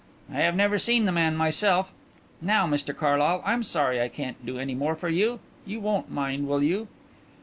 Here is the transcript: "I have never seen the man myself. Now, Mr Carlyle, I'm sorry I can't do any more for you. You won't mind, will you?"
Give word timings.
"I 0.33 0.39
have 0.41 0.55
never 0.55 0.79
seen 0.79 1.05
the 1.05 1.11
man 1.11 1.37
myself. 1.37 1.93
Now, 2.41 2.65
Mr 2.65 2.97
Carlyle, 2.97 3.43
I'm 3.45 3.61
sorry 3.61 4.01
I 4.01 4.07
can't 4.07 4.43
do 4.43 4.57
any 4.57 4.73
more 4.73 4.95
for 4.95 5.09
you. 5.09 5.39
You 5.63 5.79
won't 5.79 6.09
mind, 6.09 6.47
will 6.47 6.63
you?" 6.63 6.87